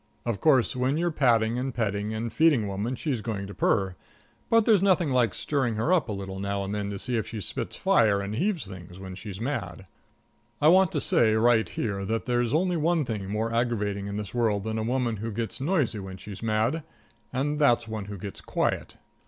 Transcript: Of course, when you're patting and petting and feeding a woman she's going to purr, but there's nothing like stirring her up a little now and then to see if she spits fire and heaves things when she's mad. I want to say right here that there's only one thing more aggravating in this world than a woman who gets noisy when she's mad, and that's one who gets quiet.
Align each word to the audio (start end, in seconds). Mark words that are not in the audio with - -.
Of 0.25 0.41
course, 0.41 0.75
when 0.75 0.97
you're 0.97 1.11
patting 1.11 1.59
and 1.59 1.71
petting 1.75 2.11
and 2.11 2.33
feeding 2.33 2.63
a 2.63 2.67
woman 2.69 2.95
she's 2.95 3.21
going 3.21 3.45
to 3.45 3.53
purr, 3.53 3.95
but 4.49 4.65
there's 4.65 4.81
nothing 4.81 5.11
like 5.11 5.35
stirring 5.35 5.75
her 5.75 5.93
up 5.93 6.09
a 6.09 6.11
little 6.11 6.39
now 6.39 6.63
and 6.63 6.73
then 6.73 6.89
to 6.89 6.97
see 6.97 7.17
if 7.17 7.27
she 7.27 7.39
spits 7.39 7.75
fire 7.75 8.19
and 8.19 8.33
heaves 8.33 8.65
things 8.65 8.99
when 8.99 9.13
she's 9.13 9.39
mad. 9.39 9.85
I 10.59 10.69
want 10.69 10.91
to 10.93 11.01
say 11.01 11.35
right 11.35 11.69
here 11.69 12.03
that 12.03 12.25
there's 12.25 12.51
only 12.51 12.77
one 12.77 13.05
thing 13.05 13.29
more 13.29 13.53
aggravating 13.53 14.07
in 14.07 14.17
this 14.17 14.33
world 14.33 14.63
than 14.63 14.79
a 14.79 14.83
woman 14.83 15.17
who 15.17 15.29
gets 15.31 15.61
noisy 15.61 15.99
when 15.99 16.17
she's 16.17 16.41
mad, 16.41 16.81
and 17.31 17.59
that's 17.59 17.87
one 17.87 18.05
who 18.05 18.17
gets 18.17 18.41
quiet. 18.41 18.97